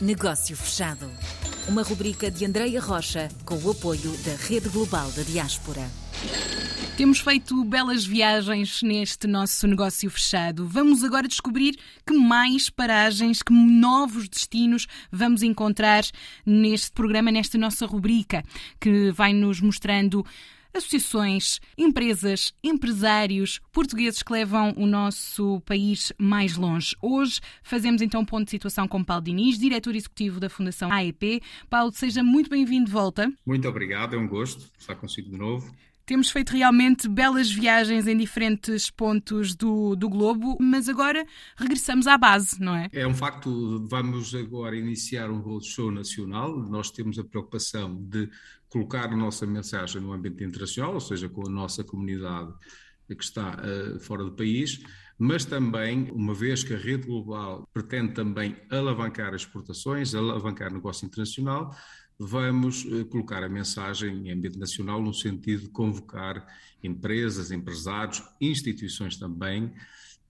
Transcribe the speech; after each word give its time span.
Negócio 0.00 0.56
Fechado. 0.56 1.10
Uma 1.66 1.82
rubrica 1.82 2.30
de 2.30 2.44
Andreia 2.44 2.80
Rocha 2.80 3.28
com 3.44 3.56
o 3.56 3.72
apoio 3.72 4.16
da 4.24 4.36
Rede 4.46 4.68
Global 4.68 5.10
da 5.10 5.22
Diaspora. 5.22 5.90
Temos 6.96 7.18
feito 7.18 7.64
belas 7.64 8.06
viagens 8.06 8.80
neste 8.82 9.26
nosso 9.26 9.66
negócio 9.66 10.08
fechado. 10.08 10.68
Vamos 10.68 11.02
agora 11.02 11.26
descobrir 11.26 11.76
que 12.06 12.12
mais 12.12 12.70
paragens, 12.70 13.42
que 13.42 13.52
novos 13.52 14.28
destinos 14.28 14.86
vamos 15.10 15.42
encontrar 15.42 16.04
neste 16.46 16.92
programa, 16.92 17.32
nesta 17.32 17.58
nossa 17.58 17.84
rubrica, 17.84 18.44
que 18.80 19.10
vai 19.10 19.32
nos 19.32 19.60
mostrando 19.60 20.24
associações, 20.78 21.60
empresas, 21.76 22.54
empresários 22.62 23.60
portugueses 23.72 24.22
que 24.22 24.32
levam 24.32 24.72
o 24.76 24.86
nosso 24.86 25.60
país 25.62 26.12
mais 26.16 26.56
longe. 26.56 26.96
Hoje 27.02 27.40
fazemos 27.62 28.00
então 28.00 28.20
um 28.20 28.24
ponto 28.24 28.44
de 28.44 28.50
situação 28.52 28.86
com 28.86 29.02
Paulo 29.02 29.24
Diniz, 29.24 29.58
diretor 29.58 29.94
executivo 29.94 30.40
da 30.40 30.48
Fundação 30.48 30.90
AEP. 30.90 31.42
Paulo, 31.68 31.92
seja 31.92 32.22
muito 32.22 32.48
bem-vindo 32.48 32.86
de 32.86 32.92
volta. 32.92 33.30
Muito 33.44 33.68
obrigado, 33.68 34.14
é 34.14 34.18
um 34.18 34.28
gosto 34.28 34.70
estar 34.78 34.94
consigo 34.94 35.28
de 35.30 35.36
novo. 35.36 35.70
Temos 36.08 36.30
feito 36.30 36.56
realmente 36.56 37.06
belas 37.06 37.50
viagens 37.50 38.06
em 38.06 38.16
diferentes 38.16 38.88
pontos 38.88 39.54
do, 39.54 39.94
do 39.94 40.08
globo, 40.08 40.56
mas 40.58 40.88
agora 40.88 41.22
regressamos 41.54 42.06
à 42.06 42.16
base, 42.16 42.58
não 42.58 42.74
é? 42.74 42.88
É 42.94 43.06
um 43.06 43.12
facto, 43.12 43.86
vamos 43.86 44.34
agora 44.34 44.74
iniciar 44.74 45.30
um 45.30 45.38
roadshow 45.38 45.90
nacional. 45.90 46.58
Nós 46.60 46.90
temos 46.90 47.18
a 47.18 47.24
preocupação 47.24 47.94
de 47.94 48.26
colocar 48.70 49.12
a 49.12 49.16
nossa 49.18 49.46
mensagem 49.46 50.00
no 50.00 50.14
ambiente 50.14 50.42
internacional, 50.42 50.94
ou 50.94 51.00
seja, 51.00 51.28
com 51.28 51.46
a 51.46 51.50
nossa 51.50 51.84
comunidade 51.84 52.54
que 53.06 53.22
está 53.22 53.58
uh, 53.58 54.00
fora 54.00 54.24
do 54.24 54.32
país, 54.32 54.82
mas 55.18 55.44
também, 55.44 56.10
uma 56.10 56.32
vez 56.32 56.64
que 56.64 56.72
a 56.72 56.78
rede 56.78 57.06
global 57.06 57.68
pretende 57.70 58.14
também 58.14 58.56
alavancar 58.70 59.34
exportações, 59.34 60.14
alavancar 60.14 60.72
negócio 60.72 61.04
internacional, 61.04 61.76
vamos 62.18 62.84
uh, 62.84 63.04
colocar 63.06 63.44
a 63.44 63.48
mensagem 63.48 64.28
em 64.28 64.32
ambiente 64.32 64.58
nacional 64.58 65.00
no 65.00 65.14
sentido 65.14 65.62
de 65.62 65.68
convocar 65.68 66.46
empresas, 66.82 67.50
empresários, 67.50 68.22
instituições 68.40 69.16
também, 69.16 69.72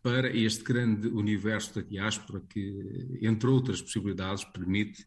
para 0.03 0.35
este 0.35 0.63
grande 0.63 1.09
universo 1.09 1.75
da 1.75 1.81
diáspora 1.81 2.41
que, 2.49 3.19
entre 3.21 3.49
outras 3.49 3.81
possibilidades, 3.83 4.45
permite 4.45 5.07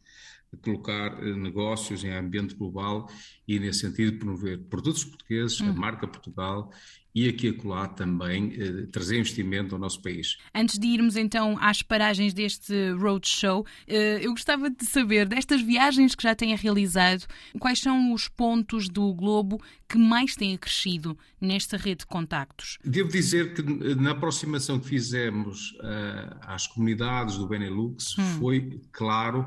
colocar 0.58 1.24
eh, 1.24 1.34
negócios 1.34 2.04
em 2.04 2.12
ambiente 2.12 2.56
global 2.56 3.10
e, 3.48 3.60
nesse 3.60 3.80
sentido, 3.80 4.18
promover 4.18 4.60
produtos 4.70 5.04
portugueses, 5.04 5.62
a 5.62 5.66
hum. 5.66 5.74
marca 5.74 6.08
Portugal 6.08 6.72
e 7.14 7.28
aqui 7.28 7.48
e 7.48 7.50
acolá 7.50 7.88
também 7.88 8.54
eh, 8.58 8.88
trazer 8.92 9.20
investimento 9.20 9.76
ao 9.76 9.80
nosso 9.80 10.02
país. 10.02 10.38
Antes 10.56 10.80
de 10.80 10.88
irmos 10.88 11.16
então 11.16 11.58
às 11.60 11.82
paragens 11.82 12.34
deste 12.34 12.92
roadshow, 12.94 13.66
eh, 13.88 14.20
eu 14.22 14.32
gostava 14.32 14.70
de 14.70 14.86
saber, 14.86 15.28
destas 15.28 15.62
viagens 15.62 16.16
que 16.16 16.24
já 16.24 16.34
tenha 16.34 16.56
realizado, 16.56 17.26
quais 17.60 17.80
são 17.80 18.14
os 18.14 18.28
pontos 18.28 18.88
do 18.88 19.14
globo 19.14 19.62
que 19.88 19.98
mais 19.98 20.36
têm 20.36 20.58
crescido 20.58 21.18
nesta 21.40 21.76
rede 21.76 22.00
de 22.00 22.06
contactos? 22.06 22.78
Devo 22.84 23.10
dizer 23.10 23.54
que 23.54 23.62
na 23.96 24.12
aproximação 24.12 24.80
que 24.80 24.88
fizemos 24.88 25.72
uh, 25.72 26.38
às 26.42 26.66
comunidades 26.68 27.38
do 27.38 27.48
Benelux 27.48 28.18
hum. 28.18 28.24
foi 28.40 28.82
claro 28.92 29.46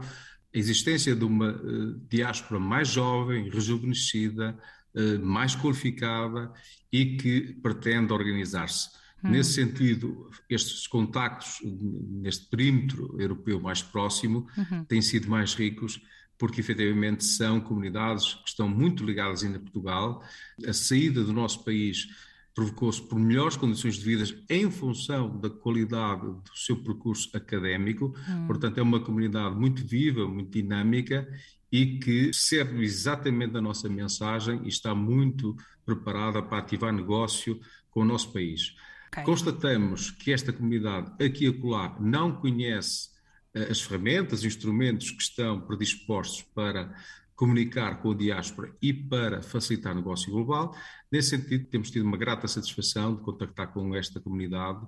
a 0.55 0.59
existência 0.59 1.17
de 1.17 1.25
uma 1.25 1.51
uh, 1.51 2.01
diáspora 2.09 2.61
mais 2.61 2.89
jovem, 2.89 3.51
rejuvenescida, 3.51 4.57
uh, 4.95 5.19
mais 5.25 5.57
qualificada 5.57 6.53
e 6.93 7.17
que 7.17 7.55
pretende 7.61 8.13
organizar-se. 8.13 8.91
Hum. 9.23 9.31
Nesse 9.31 9.55
sentido, 9.55 10.31
estes 10.49 10.87
contactos 10.87 11.59
neste 11.63 12.47
perímetro 12.47 13.17
europeu 13.19 13.61
mais 13.61 13.83
próximo 13.83 14.47
uhum. 14.57 14.85
têm 14.85 15.03
sido 15.03 15.29
mais 15.29 15.55
ricos 15.55 16.01
porque 16.39 16.61
efetivamente 16.61 17.25
são 17.25 17.61
comunidades 17.61 18.35
que 18.35 18.49
estão 18.49 18.69
muito 18.69 19.05
ligadas 19.05 19.43
ainda 19.43 19.57
a 19.57 19.61
Portugal. 19.61 20.23
A 20.67 20.73
saída 20.73 21.23
do 21.23 21.33
nosso 21.33 21.65
país 21.65 22.09
provocou-se 22.55 23.03
por 23.03 23.19
melhores 23.19 23.57
condições 23.57 23.97
de 23.97 24.05
vida 24.05 24.25
em 24.49 24.71
função 24.71 25.39
da 25.41 25.51
qualidade 25.51 26.23
do 26.23 26.57
seu 26.57 26.77
percurso 26.77 27.29
académico. 27.37 28.15
Hum. 28.29 28.47
Portanto, 28.47 28.79
é 28.79 28.83
uma 28.83 29.01
comunidade 29.01 29.57
muito 29.57 29.85
viva, 29.85 30.27
muito 30.29 30.53
dinâmica 30.53 31.29
e 31.71 31.99
que 31.99 32.33
serve 32.33 32.85
exatamente 32.85 33.57
a 33.57 33.61
nossa 33.61 33.89
mensagem 33.89 34.61
e 34.65 34.69
está 34.69 34.95
muito 34.95 35.57
preparada 35.85 36.41
para 36.41 36.59
ativar 36.59 36.93
negócio 36.93 37.59
com 37.91 38.01
o 38.01 38.05
nosso 38.05 38.33
país. 38.33 38.77
Okay. 39.09 39.25
Constatamos 39.25 40.13
que 40.13 40.33
esta 40.33 40.53
comunidade 40.53 41.13
aqui 41.23 41.47
e 41.47 41.49
acolá 41.49 41.97
não 42.01 42.33
conhece 42.33 43.09
uh, 43.57 43.71
as 43.71 43.81
ferramentas, 43.81 44.45
instrumentos 44.45 45.11
que 45.11 45.23
estão 45.23 45.61
predispostos 45.61 46.43
para 46.55 46.95
comunicar 47.35 48.01
com 48.01 48.13
a 48.13 48.15
diáspora 48.15 48.73
e 48.81 48.93
para 48.93 49.43
facilitar 49.43 49.93
o 49.93 49.97
negócio 49.97 50.31
global. 50.31 50.77
Nesse 51.11 51.31
sentido, 51.31 51.67
temos 51.67 51.91
tido 51.91 52.05
uma 52.05 52.17
grata 52.17 52.47
satisfação 52.47 53.15
de 53.15 53.23
contactar 53.23 53.73
com 53.73 53.95
esta 53.95 54.21
comunidade 54.21 54.87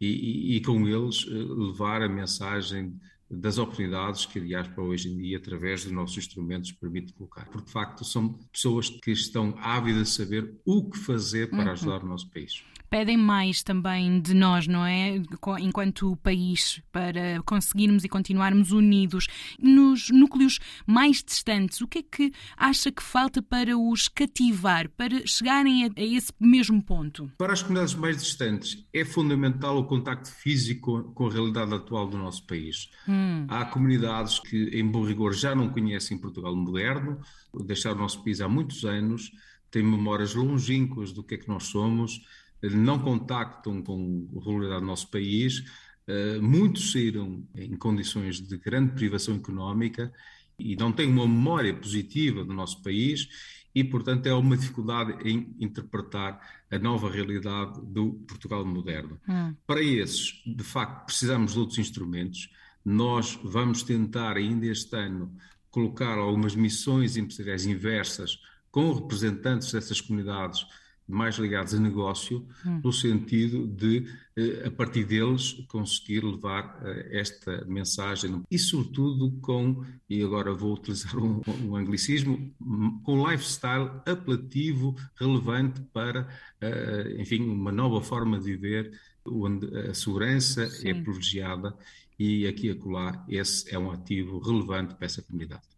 e, 0.00 0.06
e, 0.06 0.56
e 0.56 0.60
com 0.60 0.86
eles 0.88 1.26
eh, 1.28 1.32
levar 1.32 2.02
a 2.02 2.08
mensagem 2.08 2.98
das 3.30 3.58
oportunidades 3.58 4.26
que 4.26 4.38
a 4.38 4.42
diáspora 4.42 4.86
hoje 4.86 5.08
em 5.08 5.16
dia, 5.16 5.38
através 5.38 5.84
dos 5.84 5.92
nossos 5.92 6.18
instrumentos, 6.18 6.72
permite 6.72 7.12
colocar. 7.14 7.46
Porque, 7.46 7.66
de 7.66 7.72
facto, 7.72 8.04
são 8.04 8.34
pessoas 8.52 8.88
que 8.88 9.10
estão 9.10 9.54
ávidas 9.58 10.08
de 10.08 10.14
saber 10.14 10.54
o 10.64 10.88
que 10.90 10.98
fazer 10.98 11.48
para 11.48 11.64
uhum. 11.64 11.70
ajudar 11.70 12.02
o 12.02 12.06
nosso 12.06 12.30
país 12.30 12.62
pedem 12.94 13.16
mais 13.16 13.60
também 13.60 14.20
de 14.20 14.32
nós, 14.34 14.68
não 14.68 14.86
é? 14.86 15.20
Enquanto 15.58 16.14
país, 16.18 16.80
para 16.92 17.42
conseguirmos 17.44 18.04
e 18.04 18.08
continuarmos 18.08 18.70
unidos. 18.70 19.26
Nos 19.58 20.10
núcleos 20.10 20.60
mais 20.86 21.20
distantes, 21.20 21.80
o 21.80 21.88
que 21.88 21.98
é 21.98 22.02
que 22.04 22.32
acha 22.56 22.92
que 22.92 23.02
falta 23.02 23.42
para 23.42 23.76
os 23.76 24.06
cativar, 24.06 24.88
para 24.90 25.26
chegarem 25.26 25.86
a, 25.86 25.88
a 25.88 26.04
esse 26.04 26.32
mesmo 26.38 26.80
ponto? 26.80 27.28
Para 27.36 27.52
as 27.52 27.62
comunidades 27.62 27.96
mais 27.96 28.16
distantes, 28.16 28.86
é 28.94 29.04
fundamental 29.04 29.76
o 29.76 29.86
contacto 29.86 30.30
físico 30.30 31.02
com 31.14 31.26
a 31.26 31.32
realidade 31.32 31.74
atual 31.74 32.06
do 32.06 32.16
nosso 32.16 32.46
país. 32.46 32.92
Hum. 33.08 33.44
Há 33.48 33.64
comunidades 33.64 34.38
que, 34.38 34.68
em 34.68 34.86
bom 34.86 35.04
rigor, 35.04 35.34
já 35.34 35.52
não 35.52 35.68
conhecem 35.68 36.16
Portugal 36.16 36.54
moderno, 36.54 37.18
deixaram 37.66 37.96
o 37.96 38.02
nosso 38.02 38.22
país 38.22 38.40
há 38.40 38.48
muitos 38.48 38.84
anos, 38.84 39.32
têm 39.68 39.82
memórias 39.82 40.32
longínquas 40.36 41.12
do 41.12 41.24
que 41.24 41.34
é 41.34 41.38
que 41.38 41.48
nós 41.48 41.64
somos, 41.64 42.20
não 42.70 42.98
contactam 42.98 43.82
com 43.82 44.28
a 44.36 44.44
realidade 44.44 44.80
do 44.80 44.86
nosso 44.86 45.10
país. 45.10 45.64
Eh, 46.06 46.38
muitos 46.38 46.92
saíram 46.92 47.46
em 47.54 47.76
condições 47.76 48.40
de 48.40 48.56
grande 48.58 48.92
privação 48.92 49.36
económica 49.36 50.12
e 50.58 50.76
não 50.76 50.92
têm 50.92 51.08
uma 51.08 51.26
memória 51.26 51.74
positiva 51.74 52.44
do 52.44 52.52
nosso 52.52 52.82
país 52.82 53.28
e, 53.74 53.82
portanto, 53.82 54.26
é 54.26 54.34
uma 54.34 54.56
dificuldade 54.56 55.16
em 55.28 55.54
interpretar 55.58 56.40
a 56.70 56.78
nova 56.78 57.10
realidade 57.10 57.80
do 57.82 58.12
Portugal 58.26 58.64
moderno. 58.64 59.18
Hum. 59.28 59.54
Para 59.66 59.82
esses, 59.82 60.42
de 60.46 60.62
facto, 60.62 61.06
precisamos 61.06 61.52
de 61.54 61.58
outros 61.58 61.78
instrumentos. 61.78 62.50
Nós 62.84 63.38
vamos 63.42 63.82
tentar, 63.82 64.36
ainda 64.36 64.66
este 64.66 64.94
ano, 64.94 65.34
colocar 65.70 66.18
algumas 66.18 66.54
missões 66.54 67.16
empresariais 67.16 67.66
inversas 67.66 68.38
com 68.70 68.92
representantes 68.92 69.72
dessas 69.72 70.00
comunidades 70.00 70.64
mais 71.06 71.36
ligados 71.36 71.74
a 71.74 71.78
negócio, 71.78 72.46
hum. 72.64 72.80
no 72.82 72.92
sentido 72.92 73.66
de, 73.66 74.06
eh, 74.36 74.66
a 74.66 74.70
partir 74.70 75.04
deles, 75.04 75.52
conseguir 75.68 76.24
levar 76.24 76.80
eh, 76.82 77.20
esta 77.20 77.64
mensagem 77.66 78.42
e, 78.50 78.58
sobretudo, 78.58 79.30
com, 79.40 79.84
e 80.08 80.22
agora 80.22 80.54
vou 80.54 80.74
utilizar 80.74 81.16
um, 81.22 81.42
um 81.62 81.76
anglicismo, 81.76 82.54
com 83.02 83.30
lifestyle 83.30 83.90
apelativo, 84.06 84.96
relevante 85.16 85.80
para, 85.92 86.28
eh, 86.60 87.16
enfim, 87.18 87.42
uma 87.48 87.72
nova 87.72 88.00
forma 88.00 88.38
de 88.38 88.44
viver, 88.44 88.98
onde 89.26 89.66
a 89.78 89.94
segurança 89.94 90.64
é 90.64 90.68
Sim. 90.68 90.88
é 90.88 90.94
privilegiada 90.94 91.76
e 92.18 92.46
aqui 92.46 92.68
e 92.68 92.70
acolá 92.70 93.24
esse 93.28 93.74
é 93.74 93.78
um 93.78 93.90
ativo 93.90 94.38
relevante 94.38 94.94
para 94.94 95.06
essa 95.06 95.22
comunidade. 95.22 95.73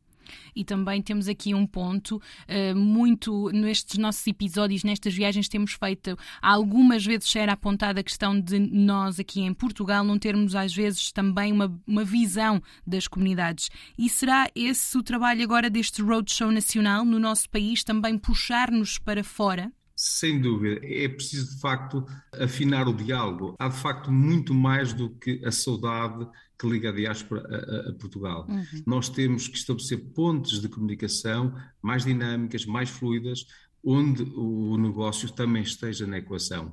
E 0.54 0.64
também 0.64 1.02
temos 1.02 1.28
aqui 1.28 1.54
um 1.54 1.66
ponto 1.66 2.16
uh, 2.16 2.76
muito 2.76 3.50
nestes 3.50 3.98
nossos 3.98 4.26
episódios, 4.26 4.84
nestas 4.84 5.14
viagens 5.14 5.48
temos 5.48 5.72
feito 5.72 6.18
algumas 6.40 7.04
vezes 7.04 7.34
era 7.36 7.52
apontada 7.52 8.00
a 8.00 8.04
questão 8.04 8.38
de 8.38 8.58
nós 8.58 9.18
aqui 9.18 9.40
em 9.40 9.52
Portugal 9.52 10.04
não 10.04 10.18
termos 10.18 10.54
às 10.54 10.74
vezes 10.74 11.12
também 11.12 11.52
uma, 11.52 11.72
uma 11.86 12.04
visão 12.04 12.62
das 12.86 13.06
comunidades. 13.06 13.70
E 13.98 14.08
será 14.08 14.48
esse 14.54 14.96
o 14.96 15.02
trabalho 15.02 15.42
agora 15.42 15.70
deste 15.70 16.02
roadshow 16.02 16.50
nacional 16.50 17.04
no 17.04 17.18
nosso 17.18 17.48
país 17.50 17.84
também 17.84 18.18
puxar-nos 18.18 18.98
para 18.98 19.22
fora? 19.22 19.72
Sem 20.08 20.40
dúvida, 20.40 20.80
é 20.86 21.08
preciso 21.08 21.56
de 21.56 21.60
facto 21.60 22.06
afinar 22.32 22.86
o 22.86 22.94
diálogo. 22.94 23.56
Há 23.58 23.66
de 23.66 23.76
facto 23.76 24.12
muito 24.12 24.54
mais 24.54 24.92
do 24.92 25.10
que 25.10 25.44
a 25.44 25.50
saudade 25.50 26.28
que 26.56 26.68
liga 26.68 26.90
a 26.90 26.92
diáspora 26.92 27.42
a, 27.42 27.90
a, 27.90 27.92
Portugal. 27.94 28.46
Uhum. 28.48 28.82
Nós 28.86 29.08
temos 29.08 29.48
que 29.48 29.58
estabelecer 29.58 29.98
pontes 30.14 30.60
de 30.60 30.68
comunicação 30.68 31.52
mais 31.82 32.04
dinâmicas, 32.04 32.64
mais 32.64 32.88
fluidas, 32.88 33.46
onde 33.82 34.22
o 34.22 34.76
negócio 34.78 35.28
também 35.32 35.64
esteja 35.64 36.06
na 36.06 36.18
equação. 36.18 36.72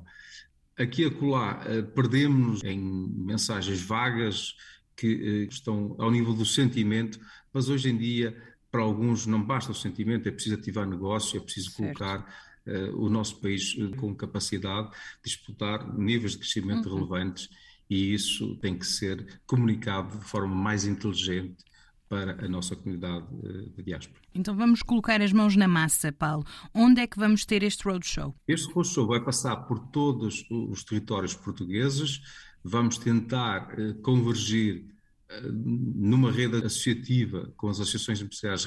Aqui 0.78 1.02
e 1.02 1.06
acolá 1.06 1.60
eh, 1.66 1.82
perdemos 1.82 2.62
em 2.62 2.78
mensagens 2.78 3.82
vagas 3.82 4.54
que 4.96 5.48
estão 5.50 5.96
ao 5.98 6.10
nível 6.10 6.34
do 6.34 6.46
sentimento, 6.46 7.18
mas 7.52 7.68
hoje 7.68 7.90
em 7.90 7.96
dia, 7.96 8.40
para 8.70 8.82
alguns, 8.82 9.26
não 9.26 9.42
basta 9.42 9.72
o 9.72 9.74
sentimento, 9.74 10.28
é 10.28 10.32
preciso 10.32 10.54
ativar 10.54 10.86
negócio, 10.86 11.36
é 11.36 11.40
preciso 11.40 11.70
certo. 11.70 11.78
colocar 11.78 12.53
o 12.94 13.08
nosso 13.10 13.40
país 13.40 13.74
com 13.96 14.14
capacidade 14.14 14.90
de 14.90 14.96
disputar 15.24 15.96
níveis 15.96 16.32
de 16.32 16.38
crescimento 16.38 16.88
uhum. 16.88 16.94
relevantes 16.96 17.48
e 17.88 18.14
isso 18.14 18.56
tem 18.56 18.78
que 18.78 18.86
ser 18.86 19.40
comunicado 19.46 20.18
de 20.18 20.24
forma 20.24 20.54
mais 20.54 20.84
inteligente 20.84 21.64
para 22.08 22.44
a 22.44 22.48
nossa 22.48 22.76
comunidade 22.76 23.26
eh, 23.44 23.70
de 23.76 23.82
diáspora. 23.82 24.20
Então 24.34 24.54
vamos 24.56 24.82
colocar 24.82 25.20
as 25.20 25.32
mãos 25.32 25.56
na 25.56 25.66
massa, 25.66 26.12
Paulo. 26.12 26.44
Onde 26.72 27.00
é 27.00 27.06
que 27.06 27.18
vamos 27.18 27.44
ter 27.44 27.62
este 27.62 27.84
roadshow? 27.84 28.34
Este 28.46 28.72
roadshow 28.72 29.06
vai 29.06 29.20
passar 29.20 29.56
por 29.56 29.78
todos 29.88 30.44
os 30.50 30.84
territórios 30.84 31.34
portugueses. 31.34 32.20
Vamos 32.62 32.98
tentar 32.98 33.74
eh, 33.78 33.94
convergir 34.02 34.86
eh, 35.28 35.40
numa 35.50 36.30
rede 36.30 36.56
associativa 36.58 37.52
com 37.56 37.68
as 37.68 37.80
associações 37.80 38.20
empresariais 38.20 38.66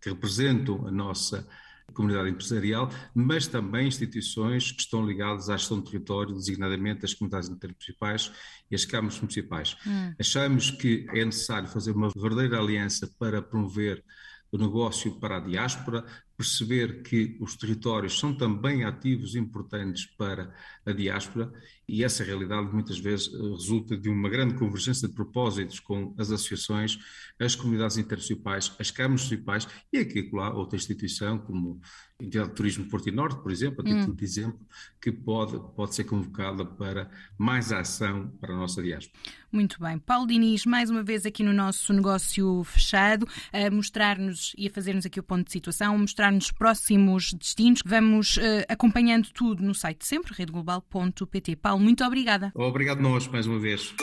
que 0.00 0.10
representam 0.10 0.86
a 0.86 0.90
nossa 0.90 1.46
comunidade 1.92 2.30
empresarial, 2.30 2.90
mas 3.14 3.46
também 3.46 3.88
instituições 3.88 4.72
que 4.72 4.80
estão 4.80 5.06
ligadas 5.06 5.48
à 5.48 5.56
gestão 5.56 5.78
do 5.78 5.84
território, 5.84 6.34
designadamente 6.34 7.04
as 7.04 7.14
comunidades 7.14 7.48
intermunicipais 7.48 8.32
e 8.70 8.74
as 8.74 8.84
câmaras 8.84 9.20
municipais. 9.20 9.76
Hum. 9.86 10.14
Achamos 10.18 10.70
que 10.70 11.06
é 11.10 11.24
necessário 11.24 11.68
fazer 11.68 11.92
uma 11.92 12.10
verdadeira 12.14 12.58
aliança 12.58 13.08
para 13.18 13.40
promover 13.40 14.02
o 14.50 14.58
negócio 14.58 15.18
para 15.18 15.38
a 15.38 15.40
diáspora, 15.40 16.04
perceber 16.36 17.02
que 17.02 17.36
os 17.40 17.56
territórios 17.56 18.18
são 18.18 18.34
também 18.34 18.84
ativos 18.84 19.34
importantes 19.34 20.04
para 20.06 20.52
a 20.84 20.92
diáspora 20.92 21.52
e 21.88 22.02
essa 22.02 22.24
realidade 22.24 22.72
muitas 22.72 22.98
vezes 22.98 23.32
eh, 23.32 23.36
resulta 23.36 23.96
de 23.96 24.08
uma 24.08 24.28
grande 24.28 24.54
convergência 24.54 25.06
de 25.06 25.14
propósitos 25.14 25.80
com 25.80 26.14
as 26.18 26.30
associações, 26.30 26.98
as 27.38 27.54
comunidades 27.54 27.98
intermunicipais, 27.98 28.74
as 28.78 28.90
câmaras 28.90 29.22
municipais 29.22 29.68
e 29.92 29.98
aqui 29.98 30.28
lá 30.32 30.52
outra 30.52 30.76
instituição 30.76 31.38
como 31.38 31.80
a 32.20 32.24
Entidade 32.24 32.50
de 32.50 32.54
Turismo 32.54 32.88
Porto 32.88 33.08
e 33.08 33.12
Norte, 33.12 33.42
por 33.42 33.50
exemplo, 33.50 33.80
a 33.80 33.84
título 33.84 34.12
hum. 34.12 34.16
de 34.16 34.24
exemplo, 34.24 34.60
que 35.00 35.10
pode, 35.10 35.58
pode 35.74 35.94
ser 35.94 36.04
convocada 36.04 36.64
para 36.64 37.10
mais 37.36 37.72
ação 37.72 38.28
para 38.40 38.54
a 38.54 38.56
nossa 38.56 38.80
diáspora. 38.80 39.18
Muito 39.50 39.80
bem. 39.80 39.98
Paulo 39.98 40.26
Diniz, 40.26 40.64
mais 40.64 40.90
uma 40.90 41.02
vez 41.02 41.26
aqui 41.26 41.42
no 41.42 41.52
nosso 41.52 41.92
negócio 41.92 42.62
fechado, 42.64 43.26
a 43.52 43.70
mostrar-nos 43.70 44.52
e 44.56 44.68
a 44.68 44.70
fazer-nos 44.70 45.04
aqui 45.04 45.18
o 45.18 45.22
ponto 45.22 45.44
de 45.44 45.52
situação, 45.52 45.98
mostrar-nos 46.24 46.50
próximos 46.50 47.32
destinos. 47.34 47.80
Vamos 47.84 48.36
uh, 48.36 48.40
acompanhando 48.68 49.28
tudo 49.32 49.62
no 49.62 49.74
site 49.74 50.06
sempre, 50.06 50.32
redeglobal.pt. 50.34 51.56
Paulo, 51.56 51.82
muito 51.82 52.04
obrigada. 52.04 52.52
Obrigado 52.54 53.00
nós, 53.00 53.26
mais 53.28 53.46
uma 53.46 53.58
vez. 53.58 53.94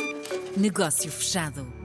Negócio 0.58 1.12
fechado. 1.12 1.81